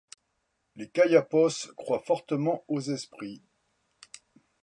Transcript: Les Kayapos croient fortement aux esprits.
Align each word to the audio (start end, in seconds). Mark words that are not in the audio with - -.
Les 0.77 0.89
Kayapos 0.89 1.69
croient 1.77 1.99
fortement 2.03 2.63
aux 2.67 2.81
esprits. 2.81 3.43